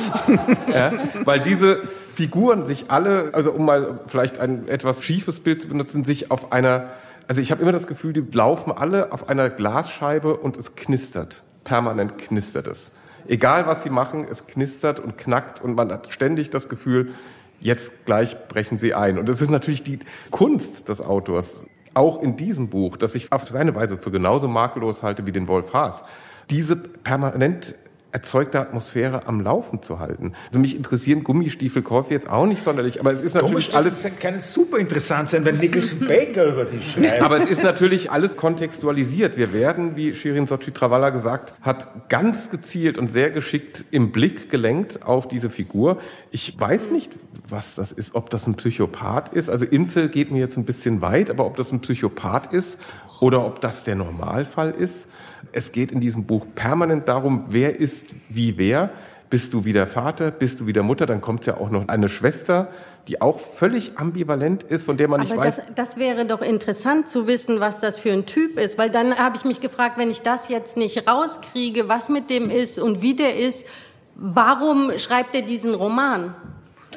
ja, 0.73 0.93
weil 1.25 1.41
diese 1.41 1.83
Figuren 2.15 2.65
sich 2.65 2.85
alle, 2.87 3.31
also 3.33 3.51
um 3.51 3.65
mal 3.65 3.99
vielleicht 4.07 4.39
ein 4.39 4.69
etwas 4.69 5.03
schiefes 5.03 5.41
Bild 5.41 5.63
zu 5.63 5.67
benutzen, 5.67 6.05
sich 6.05 6.31
auf 6.31 6.53
einer 6.53 6.91
also 7.28 7.42
ich 7.42 7.50
habe 7.50 7.62
immer 7.62 7.73
das 7.73 7.87
Gefühl, 7.87 8.14
die 8.14 8.25
laufen 8.32 8.73
alle 8.73 9.12
auf 9.12 9.28
einer 9.28 9.50
Glasscheibe 9.50 10.37
und 10.37 10.56
es 10.56 10.75
knistert. 10.75 11.42
Permanent 11.62 12.16
knistert 12.16 12.66
es. 12.66 12.90
Egal 13.26 13.66
was 13.66 13.82
sie 13.82 13.90
machen, 13.90 14.26
es 14.28 14.47
knistert 14.47 14.99
und 14.99 15.18
knackt 15.18 15.62
und 15.62 15.75
man 15.75 15.92
hat 15.92 16.11
ständig 16.11 16.49
das 16.49 16.70
Gefühl, 16.70 17.12
jetzt 17.61 18.06
gleich 18.06 18.49
brechen 18.49 18.78
sie 18.78 18.94
ein. 18.94 19.18
Und 19.18 19.28
es 19.28 19.42
ist 19.42 19.50
natürlich 19.50 19.82
die 19.82 19.99
Kunst 20.30 20.88
des 20.88 21.02
Autors, 21.02 21.66
auch 21.92 22.23
in 22.23 22.38
diesem 22.38 22.68
Buch, 22.68 22.97
das 22.97 23.14
ich 23.14 23.30
auf 23.30 23.47
seine 23.47 23.75
Weise 23.75 23.99
für 23.99 24.11
genauso 24.11 24.49
makellos 24.49 25.02
halte 25.02 25.26
wie 25.26 25.32
den 25.32 25.49
Wolf 25.49 25.75
Haas, 25.75 26.04
diese 26.49 26.76
permanent 26.76 27.75
erzeugte 28.11 28.59
Atmosphäre 28.59 29.27
am 29.27 29.41
Laufen 29.41 29.83
zu 29.83 29.99
halten. 29.99 30.33
Also 30.47 30.59
mich 30.59 30.75
interessieren 30.75 31.25
Gummistiefelkäufe 31.25 32.15
jetzt 32.15 32.29
auch 32.29 32.47
nicht 32.47 32.62
sonderlich, 32.62 33.00
aber 33.00 33.12
es 33.12 33.21
ist 33.21 33.35
natürlich 33.35 33.75
alles... 33.75 34.07
kann 34.19 34.41
super 34.41 34.79
interessant 34.79 35.29
sein, 35.29 35.45
wenn 35.45 35.59
Nicholson 35.59 36.00
Baker 36.09 36.53
über 36.53 36.65
die 36.65 36.81
schreibt. 36.81 37.21
Aber 37.21 37.37
es 37.37 37.50
ist 37.50 37.62
natürlich 37.62 38.11
alles 38.11 38.37
kontextualisiert. 38.37 39.37
Wir 39.37 39.53
werden, 39.53 39.97
wie 39.97 40.15
Shirin 40.15 40.47
Sochi 40.47 40.71
Travalla 40.71 41.11
gesagt 41.11 41.53
hat, 41.61 42.09
ganz 42.09 42.50
gezielt 42.50 42.97
und 42.97 43.09
sehr 43.09 43.31
geschickt 43.31 43.85
im 43.91 44.11
Blick 44.11 44.49
gelenkt 44.49 45.03
auf 45.03 45.29
diese 45.29 45.50
Figur. 45.50 45.99
Ich 46.31 46.59
weiß 46.59 46.91
nicht, 46.91 47.12
was 47.49 47.75
das 47.75 47.93
ist, 47.93 48.15
ob 48.15 48.31
das 48.31 48.47
ein 48.47 48.55
Psychopath 48.55 49.35
ist. 49.35 49.50
Also 49.50 49.67
Insel 49.67 50.09
geht 50.09 50.31
mir 50.31 50.38
jetzt 50.38 50.57
ein 50.57 50.65
bisschen 50.65 51.03
weit, 51.03 51.31
aber 51.31 51.45
ob 51.45 51.57
das 51.57 51.73
ein 51.73 51.81
Psychopath 51.81 52.53
ist 52.53 52.79
oder 53.21 53.45
ob 53.45 53.61
das 53.61 53.85
der 53.85 53.97
Normalfall 53.97 54.71
ist, 54.71 55.09
es 55.52 55.73
geht 55.73 55.93
in 55.93 56.00
diesem 56.00 56.25
Buch 56.25 56.47
permanent 56.55 57.09
darum, 57.09 57.45
wer 57.50 57.78
ist 57.78 58.07
wie 58.28 58.57
wer. 58.59 58.90
Bist 59.31 59.52
du 59.52 59.64
wieder 59.64 59.87
Vater? 59.87 60.31
Bist 60.31 60.61
du 60.61 60.67
wieder 60.67 60.83
Mutter? 60.83 61.05
Dann 61.05 61.21
kommt 61.21 61.45
ja 61.47 61.59
auch 61.59 61.71
noch 61.71 61.88
eine 61.88 62.09
Schwester, 62.09 62.69
die 63.09 63.21
auch 63.21 63.38
völlig 63.38 63.99
ambivalent 63.99 64.62
ist, 64.62 64.85
von 64.85 64.97
der 64.97 65.09
man 65.09 65.21
nicht 65.21 65.33
Aber 65.33 65.43
weiß. 65.43 65.57
Das, 65.57 65.67
das 65.75 65.97
wäre 65.99 66.25
doch 66.25 66.40
interessant 66.40 67.09
zu 67.09 67.26
wissen, 67.26 67.61
was 67.61 67.81
das 67.81 67.99
für 67.99 68.12
ein 68.12 68.26
Typ 68.26 68.59
ist, 68.59 68.78
weil 68.78 68.90
dann 68.90 69.19
habe 69.19 69.37
ich 69.37 69.45
mich 69.45 69.61
gefragt, 69.61 69.99
wenn 69.99 70.11
ich 70.11 70.23
das 70.23 70.49
jetzt 70.49 70.76
nicht 70.76 71.09
rauskriege, 71.09 71.88
was 71.88 72.09
mit 72.09 72.31
dem 72.31 72.49
ist 72.49 72.78
und 72.78 73.02
wie 73.02 73.14
der 73.14 73.37
ist, 73.37 73.67
warum 74.14 74.99
schreibt 74.99 75.35
er 75.35 75.43
diesen 75.43 75.75
Roman? 75.75 76.35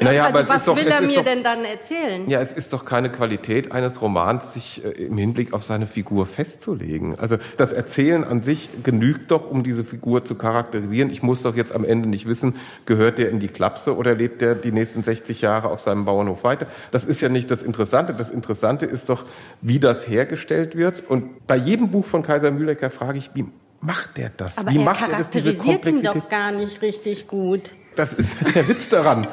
Naja, 0.02 0.26
also 0.26 0.40
aber 0.40 0.50
was 0.50 0.66
doch, 0.66 0.76
will 0.76 0.88
er 0.88 1.02
mir 1.02 1.18
doch, 1.18 1.24
denn 1.24 1.44
dann 1.44 1.64
erzählen? 1.64 2.28
Ja, 2.28 2.42
es 2.42 2.54
ist 2.54 2.74
doch 2.74 2.86
keine 2.86 3.12
Qualität 3.12 3.72
eines 3.72 4.02
Romans, 4.02 4.54
sich 4.54 4.84
äh, 4.84 4.90
im 4.90 5.18
Hinblick 5.18 5.54
auf 5.54 5.64
seine 5.64 5.86
Figur 5.86 6.26
festzulegen. 6.26 7.18
Also 7.20 7.38
das 7.58 7.72
Erzählen 7.72 8.24
an 8.24 8.42
sich 8.42 8.70
genügt 8.84 9.32
doch, 9.32 9.50
um 9.50 9.64
diese 9.64 9.84
Figur 9.84 10.26
zu 10.26 10.36
charakterisieren. 10.36 11.10
Ich 11.12 11.22
muss 11.22 11.44
doch 11.44 11.56
jetzt 11.56 11.72
am 11.72 11.84
Ende 11.84 12.10
nicht 12.10 12.28
wissen, 12.28 12.56
gehört 12.86 13.20
der 13.20 13.30
in 13.30 13.40
die 13.40 13.48
Klapse 13.48 13.96
oder 13.96 14.16
lebt 14.16 14.42
der 14.42 14.56
die 14.56 14.72
nächsten 14.72 15.04
60 15.04 15.42
Jahre 15.42 15.70
auf 15.70 15.82
seinem 15.82 16.06
Bauernhof 16.06 16.44
weiter. 16.44 16.68
Das 16.92 17.06
ist 17.06 17.22
ja 17.22 17.30
nicht 17.30 17.52
das 17.52 17.62
Interessante. 17.62 18.14
Das 18.14 18.32
Interessante 18.32 18.88
ist 18.88 19.10
doch, 19.10 19.26
wie 19.62 19.80
das 19.80 20.08
hergestellt 20.08 20.76
wird. 20.76 21.04
Und 21.08 21.46
bei 21.46 21.56
jedem 21.56 21.92
Buch 21.92 22.06
von 22.06 22.24
Kaiser 22.24 22.52
Mühlecker 22.52 22.90
frage 22.90 23.20
ich, 23.20 23.32
wie 23.36 23.46
macht 23.82 24.18
der 24.18 24.32
das? 24.36 24.58
Aber 24.58 24.72
wie 24.72 24.78
er 24.78 24.84
macht 24.84 25.02
er 25.02 25.18
das, 25.18 25.30
diese 25.30 25.54
charakterisiert 25.54 25.86
ihn 25.86 26.04
doch 26.04 26.30
gar 26.30 26.52
nicht 26.52 26.82
richtig 26.82 27.28
gut. 27.28 27.74
Das 28.02 28.16
ist 28.16 28.36
der 28.56 28.68
Witz 28.68 28.90
daran. 28.90 29.28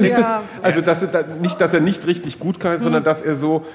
Ja. 0.00 0.42
Also 0.62 0.80
dass 0.80 1.02
er, 1.02 1.26
nicht, 1.40 1.60
dass 1.60 1.74
er 1.74 1.80
nicht 1.80 2.06
richtig 2.06 2.38
gut 2.38 2.60
kann, 2.60 2.78
sondern 2.78 3.02
dass 3.02 3.20
er 3.20 3.34
so 3.34 3.66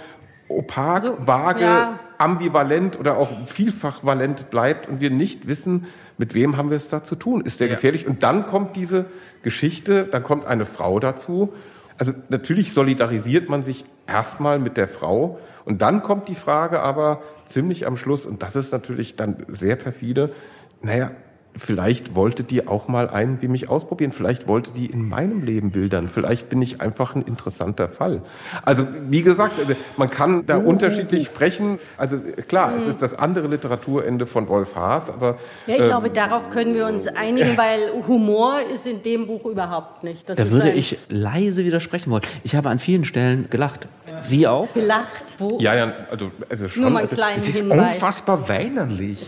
opak, 0.48 1.04
So, 1.04 1.18
vage, 1.20 1.64
ja. 1.64 2.00
ambivalent 2.18 2.98
oder 2.98 3.18
auch 3.18 3.28
vielfach 3.48 4.06
valent 4.06 4.50
bleibt 4.50 4.88
und 4.88 5.02
wir 5.02 5.10
nicht 5.10 5.50
wissen, 5.50 5.88
mit 6.18 6.34
wem 6.34 6.56
haben 6.56 6.70
wir 6.70 6.78
es 6.78 6.88
da 6.88 7.04
zu 7.04 7.16
tun. 7.16 7.42
Ist 7.42 7.60
der 7.60 7.68
gefährlich? 7.68 8.08
Und 8.08 8.24
dann 8.24 8.46
kommt 8.46 8.78
diese 8.78 9.08
Geschichte, 9.44 10.06
dann 10.06 10.24
kommt 10.24 10.46
eine 10.46 10.66
Frau 10.66 11.02
dazu. 11.02 11.54
Also 11.98 12.14
natürlich 12.30 12.72
solidarisiert 12.72 13.50
man 13.50 13.64
sich 13.64 13.84
erstmal 14.08 14.60
mit 14.60 14.78
der 14.78 14.88
Frau 14.88 15.40
und 15.66 15.82
dann 15.82 16.04
kommt 16.04 16.30
die 16.30 16.36
Frage 16.36 16.80
aber 16.80 17.22
ziemlich 17.48 17.86
am 17.86 17.98
Schluss, 17.98 18.26
und 18.26 18.44
das 18.44 18.56
ist 18.56 18.72
natürlich 18.72 19.18
dann 19.18 19.46
sehr 19.50 19.76
perfide, 19.76 20.30
naja, 20.82 21.12
vielleicht 21.58 22.16
wollte 22.16 22.44
die 22.44 22.68
auch 22.68 22.88
mal 22.88 23.10
einen 23.10 23.42
wie 23.42 23.48
mich 23.48 23.70
ausprobieren. 23.70 24.12
Vielleicht 24.12 24.48
wollte 24.48 24.72
die 24.72 24.86
in 24.86 25.08
meinem 25.08 25.44
Leben 25.44 25.72
bildern. 25.72 26.10
Vielleicht 26.10 26.50
bin 26.50 26.62
ich 26.62 26.82
einfach 26.82 27.16
ein 27.16 27.22
interessanter 27.22 27.90
Fall. 27.90 28.22
Also, 28.64 28.88
wie 29.10 29.24
gesagt, 29.24 29.60
also, 29.60 29.74
man 29.98 30.10
kann 30.10 30.46
da 30.46 30.58
unterschiedlich 30.58 31.26
sprechen. 31.26 31.80
Also, 31.98 32.20
klar, 32.48 32.76
es 32.78 32.88
ist 32.88 33.02
das 33.02 33.14
andere 33.14 33.48
Literaturende 33.48 34.26
von 34.26 34.48
Wolf 34.48 34.76
Haas, 34.76 35.10
aber. 35.10 35.38
Ja, 35.66 35.76
ich 35.76 35.80
ähm, 35.80 35.86
glaube, 35.86 36.10
darauf 36.10 36.50
können 36.50 36.74
wir 36.74 36.86
uns 36.86 37.08
einigen, 37.08 37.58
weil 37.58 37.92
Humor 38.08 38.60
ist 38.74 38.88
in 38.88 39.04
dem 39.04 39.28
Buch 39.28 39.46
überhaupt 39.46 40.04
nicht. 40.04 40.30
Das 40.30 40.38
Da 40.38 40.50
würde 40.52 40.72
ich 40.72 40.98
leise 41.10 41.66
widersprechen 41.66 42.12
wollen. 42.12 42.24
Ich 42.44 42.56
habe 42.56 42.70
an 42.70 42.80
vielen 42.80 43.04
Stellen 43.04 43.50
gelacht. 43.50 43.88
Sie 44.22 44.48
auch? 44.48 44.72
gelacht. 44.74 45.26
Wo? 45.38 45.58
Ja, 45.60 45.76
ja, 45.76 45.94
also, 46.10 46.32
also 46.50 46.70
schon. 46.70 46.84
Nur 46.84 46.92
mal 46.92 47.00
einen 47.00 47.10
also, 47.10 47.22
Es 47.36 47.50
ist 47.50 47.60
Hinweis. 47.60 47.96
unfassbar 47.96 48.48
weinerlich. 48.48 49.26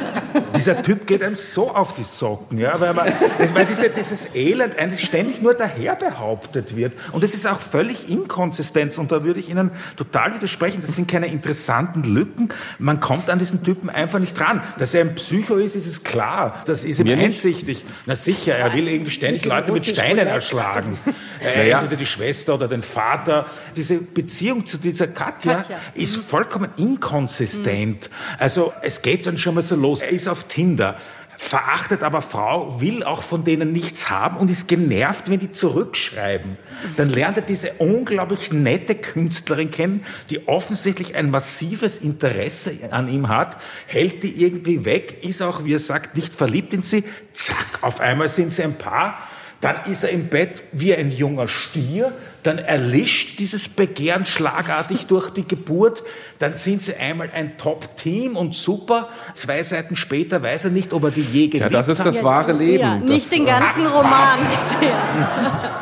Dieser 0.56 0.82
Typ 0.82 1.06
geht 1.06 1.22
einem 1.22 1.36
so 1.36 1.65
auf 1.74 1.94
die 1.94 2.04
Socken, 2.04 2.58
ja, 2.58 2.78
weil, 2.80 2.94
man, 2.94 3.12
das- 3.38 3.54
weil 3.54 3.66
diese, 3.66 3.90
dieses 3.90 4.34
Elend 4.34 4.78
eigentlich 4.78 5.04
ständig 5.04 5.40
nur 5.42 5.54
daher 5.54 5.94
behauptet 5.96 6.76
wird. 6.76 6.92
Und 7.12 7.24
es 7.24 7.34
ist 7.34 7.46
auch 7.46 7.60
völlig 7.60 8.08
inkonsistent. 8.08 8.96
Und 8.98 9.12
da 9.12 9.24
würde 9.24 9.40
ich 9.40 9.48
Ihnen 9.50 9.70
total 9.96 10.34
widersprechen. 10.34 10.80
Das 10.80 10.94
sind 10.96 11.08
keine 11.08 11.26
interessanten 11.28 12.02
Lücken. 12.04 12.50
Man 12.78 13.00
kommt 13.00 13.30
an 13.30 13.38
diesen 13.38 13.62
Typen 13.62 13.90
einfach 13.90 14.18
nicht 14.18 14.38
dran. 14.38 14.62
Dass 14.78 14.94
er 14.94 15.02
ein 15.02 15.14
Psycho 15.14 15.56
ist, 15.56 15.76
ist 15.76 15.86
es 15.86 16.02
klar. 16.04 16.62
Das 16.66 16.84
ist 16.84 16.98
ihm 17.00 17.06
Mir 17.06 17.16
nicht. 17.16 17.24
einsichtig. 17.26 17.84
Na 18.06 18.14
sicher, 18.14 18.54
er 18.54 18.72
will 18.72 18.88
irgendwie 18.88 19.10
ständig 19.10 19.44
Leute 19.44 19.72
mit 19.72 19.86
Steinen 19.86 20.26
erschlagen. 20.26 20.98
Äh, 21.38 21.58
Naja. 21.58 21.78
Entweder 21.78 21.96
die 21.96 22.06
Schwester 22.06 22.54
oder 22.54 22.66
den 22.66 22.82
Vater. 22.82 23.44
Diese 23.76 23.96
Beziehung 23.98 24.64
zu 24.64 24.78
dieser 24.78 25.06
Katja, 25.06 25.56
Katja. 25.56 25.78
ist 25.94 26.16
vollkommen 26.16 26.70
inkonsistent. 26.76 28.10
Also 28.38 28.72
es 28.82 29.02
geht 29.02 29.26
dann 29.26 29.38
schon 29.38 29.54
mal 29.54 29.62
so 29.62 29.76
los. 29.76 30.02
Er 30.02 30.08
ist 30.10 30.28
auf 30.28 30.44
Tinder. 30.44 30.96
Verachtet 31.38 32.02
aber 32.02 32.22
Frau, 32.22 32.80
will 32.80 33.04
auch 33.04 33.22
von 33.22 33.44
denen 33.44 33.72
nichts 33.72 34.08
haben 34.08 34.38
und 34.38 34.50
ist 34.50 34.68
genervt, 34.68 35.28
wenn 35.28 35.38
die 35.38 35.52
zurückschreiben. 35.52 36.56
Dann 36.96 37.10
lernt 37.10 37.36
er 37.36 37.42
diese 37.42 37.72
unglaublich 37.74 38.52
nette 38.52 38.94
Künstlerin 38.94 39.70
kennen, 39.70 40.02
die 40.30 40.48
offensichtlich 40.48 41.14
ein 41.14 41.30
massives 41.30 41.98
Interesse 41.98 42.72
an 42.90 43.08
ihm 43.08 43.28
hat, 43.28 43.58
hält 43.86 44.22
die 44.22 44.42
irgendwie 44.42 44.84
weg, 44.84 45.24
ist 45.24 45.42
auch, 45.42 45.64
wie 45.64 45.74
er 45.74 45.78
sagt, 45.78 46.16
nicht 46.16 46.34
verliebt 46.34 46.72
in 46.72 46.82
sie. 46.82 47.04
Zack, 47.32 47.82
auf 47.82 48.00
einmal 48.00 48.28
sind 48.28 48.52
sie 48.52 48.62
ein 48.62 48.78
Paar. 48.78 49.18
Dann 49.60 49.76
ist 49.90 50.04
er 50.04 50.10
im 50.10 50.28
Bett 50.28 50.64
wie 50.72 50.94
ein 50.94 51.10
junger 51.10 51.48
Stier, 51.48 52.12
dann 52.42 52.58
erlischt 52.58 53.38
dieses 53.38 53.68
Begehren 53.68 54.24
schlagartig 54.24 55.06
durch 55.08 55.30
die 55.30 55.46
Geburt, 55.46 56.02
dann 56.38 56.56
sind 56.56 56.82
sie 56.82 56.94
einmal 56.94 57.30
ein 57.32 57.56
Top-Team 57.56 58.36
und 58.36 58.54
super. 58.54 59.08
Zwei 59.34 59.62
Seiten 59.62 59.96
später 59.96 60.42
weiß 60.42 60.66
er 60.66 60.70
nicht, 60.70 60.92
ob 60.92 61.04
er 61.04 61.10
die 61.10 61.22
je 61.22 61.48
geliebt 61.48 61.60
ja, 61.60 61.68
das 61.68 61.88
ist 61.88 61.98
hat. 61.98 62.06
das 62.06 62.22
wahre 62.22 62.52
Leben. 62.52 62.82
Ja, 62.82 62.96
nicht 62.96 63.24
das, 63.24 63.30
den 63.30 63.46
ganzen 63.46 63.86
Ach, 63.86 63.94
Roman. 63.94 64.28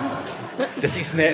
Das 0.84 0.98
ist 0.98 1.14
eine, 1.14 1.30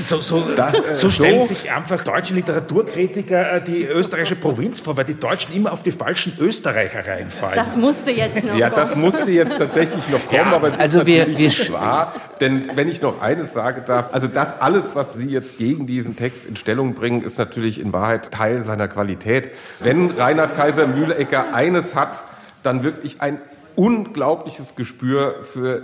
so, 0.00 0.18
so, 0.20 0.44
Das, 0.54 0.72
äh, 0.72 0.94
so 0.94 1.10
stellen 1.10 1.42
so- 1.42 1.48
sich 1.48 1.68
einfach 1.68 2.04
deutsche 2.04 2.32
Literaturkritiker 2.34 3.54
äh, 3.54 3.60
die 3.60 3.84
österreichische 3.84 4.36
Provinz 4.36 4.78
vor, 4.80 4.96
weil 4.96 5.04
die 5.04 5.18
Deutschen 5.18 5.52
immer 5.52 5.72
auf 5.72 5.82
die 5.82 5.90
falschen 5.90 6.36
Österreicher 6.38 7.04
reinfallen. 7.04 7.56
Das 7.56 7.76
musste 7.76 8.12
jetzt 8.12 8.44
noch 8.44 8.54
Ja, 8.56 8.70
das 8.70 8.90
kommen. 8.90 9.00
musste 9.02 9.28
jetzt 9.32 9.58
tatsächlich 9.58 10.08
noch 10.10 10.24
kommen, 10.28 10.36
Ja, 10.46 10.54
aber 10.54 10.68
es 10.74 10.78
also 10.78 11.00
ist 11.00 11.06
wir- 11.06 11.18
natürlich 11.26 11.38
wir 11.40 11.48
nicht 11.48 11.72
wahr. 11.72 12.14
Denn 12.40 12.70
wenn 12.76 12.86
ich 12.88 13.02
noch 13.02 13.20
eines 13.20 13.52
sagen 13.52 13.82
darf, 13.84 14.10
also 14.12 14.28
das 14.28 14.60
alles, 14.60 14.94
was 14.94 15.14
Sie 15.14 15.28
jetzt 15.30 15.58
gegen 15.58 15.88
diesen 15.88 16.14
Text 16.14 16.46
in 16.46 16.54
Stellung 16.54 16.94
bringen, 16.94 17.22
ist 17.22 17.36
natürlich 17.36 17.80
in 17.80 17.92
Wahrheit 17.92 18.30
Teil 18.30 18.60
seiner 18.60 18.86
Qualität. 18.86 19.50
Wenn 19.80 20.12
Reinhard 20.12 20.54
Kaiser 20.56 20.86
Mühlecker 20.86 21.52
eines 21.52 21.96
hat, 21.96 22.22
dann 22.62 22.84
wirklich 22.84 23.20
ein 23.20 23.40
unglaubliches 23.74 24.76
Gespür 24.76 25.36
für 25.42 25.82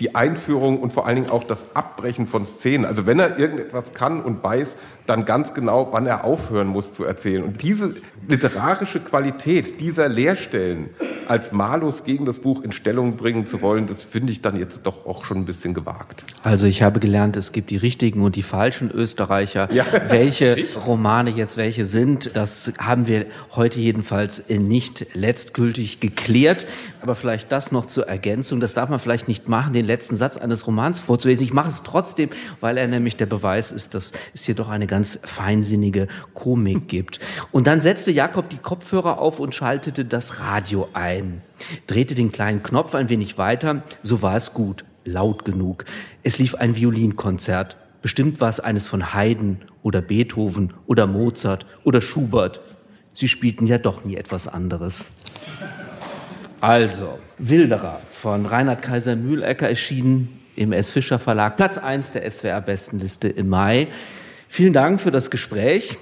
die 0.00 0.14
Einführung 0.14 0.80
und 0.80 0.92
vor 0.92 1.06
allen 1.06 1.16
Dingen 1.16 1.30
auch 1.30 1.44
das 1.44 1.66
Abbrechen 1.74 2.26
von 2.26 2.44
Szenen. 2.44 2.86
Also 2.86 3.06
wenn 3.06 3.20
er 3.20 3.38
irgendetwas 3.38 3.92
kann 3.92 4.22
und 4.22 4.42
weiß, 4.42 4.76
dann 5.06 5.24
ganz 5.24 5.54
genau, 5.54 5.88
wann 5.90 6.06
er 6.06 6.24
aufhören 6.24 6.68
muss 6.68 6.94
zu 6.94 7.04
erzählen. 7.04 7.42
Und 7.42 7.62
diese 7.62 7.94
literarische 8.28 9.00
Qualität 9.00 9.80
dieser 9.80 10.08
Leerstellen, 10.08 10.90
als 11.26 11.52
Malus 11.52 12.04
gegen 12.04 12.24
das 12.24 12.38
Buch 12.38 12.62
in 12.62 12.72
Stellung 12.72 13.16
bringen 13.16 13.46
zu 13.46 13.60
wollen, 13.60 13.86
das 13.86 14.04
finde 14.04 14.32
ich 14.32 14.40
dann 14.40 14.56
jetzt 14.56 14.86
doch 14.86 15.06
auch 15.06 15.24
schon 15.24 15.38
ein 15.38 15.44
bisschen 15.46 15.74
gewagt. 15.74 16.24
Also 16.42 16.66
ich 16.66 16.82
habe 16.82 17.00
gelernt, 17.00 17.36
es 17.36 17.52
gibt 17.52 17.70
die 17.70 17.76
richtigen 17.76 18.22
und 18.22 18.36
die 18.36 18.42
falschen 18.42 18.90
Österreicher. 18.90 19.68
Ja. 19.72 19.84
Welche 20.08 20.56
Romane 20.86 21.30
jetzt 21.30 21.56
welche 21.56 21.84
sind, 21.84 22.36
das 22.36 22.72
haben 22.78 23.06
wir 23.06 23.26
heute 23.54 23.80
jedenfalls 23.80 24.44
nicht 24.48 25.06
letztgültig 25.14 26.00
geklärt. 26.00 26.66
Aber 27.02 27.14
vielleicht 27.14 27.50
das 27.50 27.72
noch 27.72 27.86
zur 27.86 28.08
Ergänzung. 28.08 28.60
Das 28.60 28.74
darf 28.74 28.88
man 28.88 28.98
vielleicht 28.98 29.26
nicht 29.26 29.48
machen, 29.48 29.72
den 29.72 29.84
letzten 29.90 30.16
Satz 30.16 30.36
eines 30.36 30.66
Romans 30.66 31.00
vorzulesen. 31.00 31.44
Ich 31.44 31.52
mache 31.52 31.68
es 31.68 31.82
trotzdem, 31.82 32.30
weil 32.60 32.78
er 32.78 32.86
nämlich 32.86 33.16
der 33.16 33.26
Beweis 33.26 33.72
ist, 33.72 33.94
dass 33.94 34.12
es 34.32 34.44
hier 34.44 34.54
doch 34.54 34.68
eine 34.68 34.86
ganz 34.86 35.18
feinsinnige 35.22 36.08
Komik 36.34 36.88
gibt. 36.88 37.20
Und 37.52 37.66
dann 37.66 37.80
setzte 37.80 38.10
Jakob 38.10 38.48
die 38.48 38.58
Kopfhörer 38.58 39.18
auf 39.18 39.40
und 39.40 39.54
schaltete 39.54 40.04
das 40.04 40.40
Radio 40.40 40.88
ein, 40.92 41.42
drehte 41.86 42.14
den 42.14 42.32
kleinen 42.32 42.62
Knopf 42.62 42.94
ein 42.94 43.08
wenig 43.08 43.36
weiter, 43.38 43.82
so 44.02 44.22
war 44.22 44.36
es 44.36 44.54
gut, 44.54 44.84
laut 45.04 45.44
genug. 45.44 45.84
Es 46.22 46.38
lief 46.38 46.54
ein 46.54 46.76
Violinkonzert. 46.76 47.76
Bestimmt 48.02 48.40
war 48.40 48.48
es 48.48 48.60
eines 48.60 48.86
von 48.86 49.14
Haydn 49.14 49.58
oder 49.82 50.00
Beethoven 50.00 50.72
oder 50.86 51.06
Mozart 51.06 51.66
oder 51.84 52.00
Schubert. 52.00 52.60
Sie 53.12 53.28
spielten 53.28 53.66
ja 53.66 53.78
doch 53.78 54.04
nie 54.04 54.16
etwas 54.16 54.48
anderes. 54.48 55.10
Also, 56.60 57.18
Wilderer 57.38 58.00
von 58.10 58.44
Reinhard 58.44 58.82
Kaiser 58.82 59.16
Mühlecker 59.16 59.66
erschienen 59.66 60.40
im 60.56 60.72
S. 60.72 60.90
Fischer 60.90 61.18
Verlag, 61.18 61.56
Platz 61.56 61.78
1 61.78 62.10
der 62.10 62.30
SWR 62.30 62.60
Bestenliste 62.60 63.28
im 63.28 63.48
Mai. 63.48 63.88
Vielen 64.46 64.74
Dank 64.74 65.00
für 65.00 65.10
das 65.10 65.30
Gespräch. 65.30 65.96